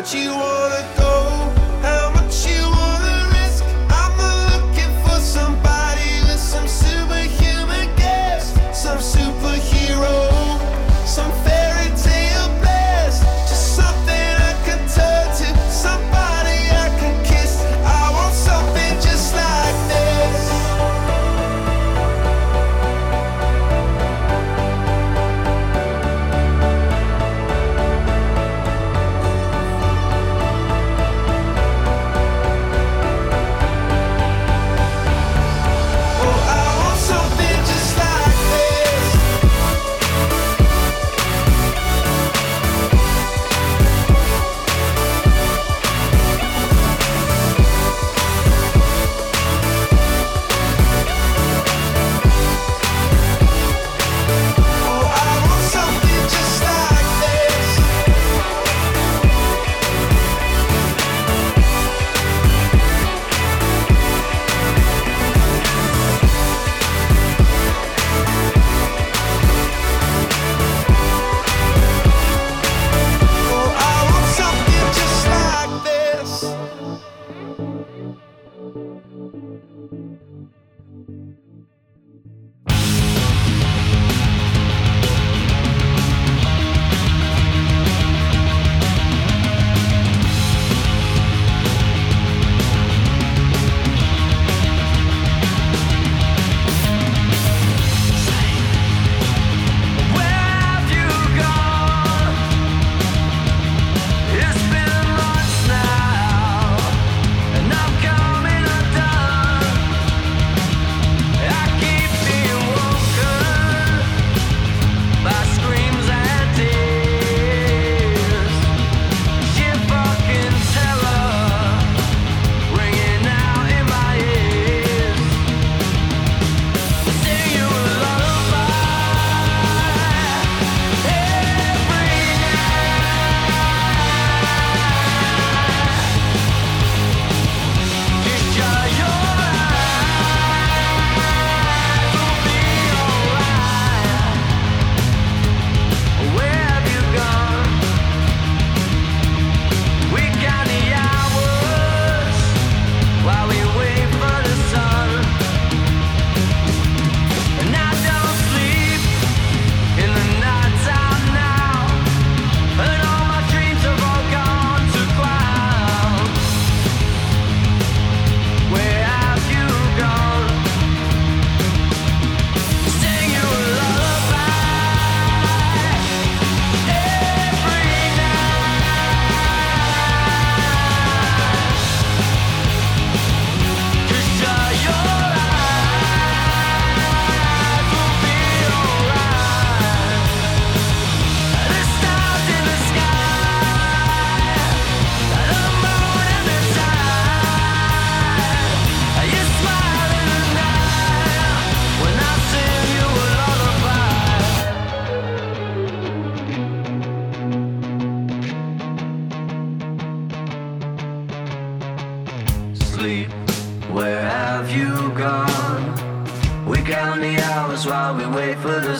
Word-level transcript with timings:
Where'd 0.00 0.14
you 0.14 0.34
wanna 0.34 0.94
go? 0.96 1.09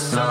Sun. 0.01 0.30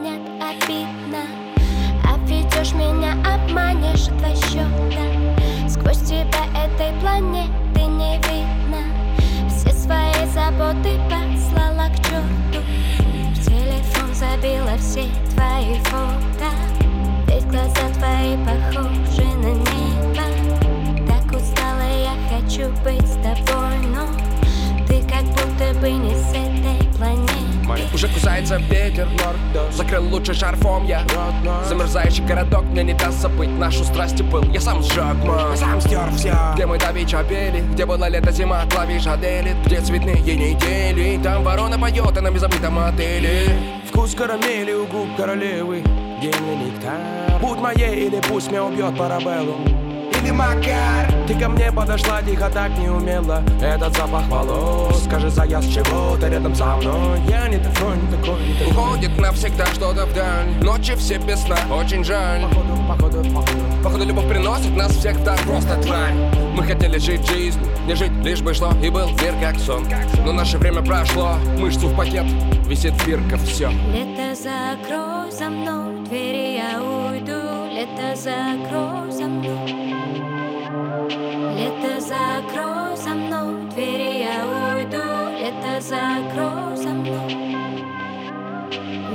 Манят 0.00 0.20
обидно. 0.40 1.26
Обведешь 2.04 2.72
меня, 2.72 3.12
обманешь 3.24 4.06
два 4.06 4.34
счета 4.34 5.68
Сквозь 5.68 6.00
тебя 6.00 6.44
этой 6.54 6.98
планеты 7.00 7.82
не 7.82 8.16
видно. 8.16 8.84
Все 9.48 9.70
свои 9.72 10.26
заботы 10.32 10.98
послала 11.08 11.88
к 11.88 11.96
черту. 11.96 12.60
В 13.34 13.44
телефон 13.44 14.14
забила 14.14 14.76
все 14.78 15.04
твои 15.34 15.74
фото. 15.84 16.50
Ведь 17.26 17.46
глаза 17.46 17.88
твои 17.98 18.36
похожи 18.44 19.28
на 19.36 19.52
небо. 19.52 20.24
Так 21.06 21.26
устала 21.32 21.88
я 21.88 22.14
хочу 22.28 22.70
быть 22.84 23.06
с 23.06 23.14
тобой, 23.16 23.76
но 23.94 24.06
Ты 24.86 25.02
как 25.02 25.24
будто 25.24 25.78
бы 25.80 25.90
не 25.90 26.14
с 26.14 26.30
этой 26.30 26.86
планеты 26.96 27.59
Уже 27.94 28.08
кусается 28.08 28.56
ветер 28.56 29.08
Закрыл 29.72 30.08
лучше 30.08 30.34
шарфом 30.34 30.86
я 30.86 31.02
Замерзающий 31.68 32.24
городок 32.24 32.64
мне 32.64 32.82
не 32.84 32.94
даст 32.94 33.20
забыть 33.20 33.50
Нашу 33.50 33.84
страсть 33.84 34.20
и 34.20 34.22
пыл. 34.22 34.42
Я 34.52 34.60
сам 34.60 34.82
сжег 34.82 35.14
мой 35.24 35.56
Сам 35.56 35.80
стер 35.80 36.10
все 36.16 36.34
Где 36.54 36.66
мы 36.66 36.78
давеча 36.78 37.22
пели 37.24 37.60
Где 37.72 37.86
была 37.86 38.08
лето, 38.08 38.32
зима, 38.32 38.62
клавиша 38.70 39.16
делит 39.16 39.56
Где 39.66 39.80
цветные 39.80 40.20
недели 40.20 41.20
Там 41.22 41.44
ворона 41.44 41.78
поет, 41.78 42.16
а 42.16 42.20
на 42.20 42.30
беззабытом 42.30 42.78
отеле 42.78 43.44
Вкус 43.88 44.14
карамели 44.14 44.72
у 44.72 44.86
губ 44.86 45.16
королевы 45.16 45.82
День 46.20 46.34
нектар. 46.66 47.40
Будь 47.40 47.58
моей 47.58 48.06
или 48.06 48.20
пусть 48.28 48.50
меня 48.50 48.64
убьет 48.64 48.96
парабеллум 48.96 49.89
Или 50.22 50.30
Макар 50.30 51.12
Ты 51.26 51.34
ко 51.34 51.48
мне 51.48 51.72
подошла 51.72 52.22
тихо, 52.22 52.50
так 52.52 52.76
не 52.78 52.88
умела. 52.88 53.42
Этот 53.62 53.96
запах 53.96 54.26
волос 54.28 55.04
Скажи, 55.04 55.30
заяц, 55.30 55.64
чего 55.66 56.16
ты 56.16 56.28
рядом 56.28 56.54
со 56.54 56.76
мной. 56.76 57.20
Я 57.28 57.48
не 57.48 57.58
такой, 57.58 57.96
не 57.96 58.16
такой, 58.16 58.40
не 58.46 58.54
такой. 58.54 58.72
Уходит 58.72 59.18
навсегда 59.18 59.66
что-то 59.66 60.06
вдаль 60.06 60.48
Ночи 60.62 60.94
все 60.96 61.18
без 61.18 61.40
сна, 61.40 61.56
очень 61.72 62.04
жаль. 62.04 62.42
Походу, 62.42 62.76
походу, 62.88 63.30
походу. 63.30 63.82
Походу 63.82 64.04
любовь 64.04 64.28
приносит 64.28 64.76
нас 64.76 64.92
всех 64.92 65.22
так 65.24 65.38
просто 65.40 65.76
тварь. 65.82 66.14
Мы 66.54 66.64
хотели 66.64 66.98
жить 66.98 67.26
жизнь, 67.28 67.60
не 67.86 67.94
жить, 67.94 68.12
лишь 68.22 68.42
бы 68.42 68.52
шло 68.54 68.72
И 68.82 68.90
был 68.90 69.08
мир 69.08 69.34
как 69.40 69.58
сон. 69.58 69.86
Но 70.24 70.32
наше 70.32 70.58
время 70.58 70.82
прошло, 70.82 71.34
мышцу 71.58 71.88
в 71.88 71.96
пакет 71.96 72.24
Висит 72.66 72.92
бирка, 73.06 73.36
все 73.38 73.70
Лето 73.92 74.34
закрой 74.34 75.30
за 75.32 75.48
мной 75.48 76.04
двери, 76.06 76.58
я 76.58 76.82
уйду 76.82 77.49
Лето 77.80 78.14
закрой 78.14 79.10
за 79.10 79.26
мной 79.26 79.74
Лето 81.56 81.98
закрой 81.98 82.94
за 82.94 83.14
мной 83.14 83.70
двери, 83.70 84.18
я 84.18 84.44
уйду. 84.44 85.02
Лето 85.40 85.80
закрой 85.80 86.76
за 86.76 86.88
мной 86.90 87.30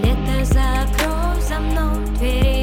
Лето 0.03 0.45
закрой 0.45 1.41
за 1.41 1.59
мной 1.59 2.05
двери, 2.15 2.54